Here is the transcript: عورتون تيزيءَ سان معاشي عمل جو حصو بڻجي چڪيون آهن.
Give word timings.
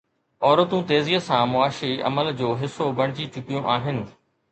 عورتون 0.41 0.85
تيزيءَ 0.85 1.19
سان 1.19 1.47
معاشي 1.49 1.89
عمل 2.05 2.31
جو 2.39 2.55
حصو 2.61 2.87
بڻجي 3.01 3.29
چڪيون 3.37 3.69
آهن. 3.75 4.01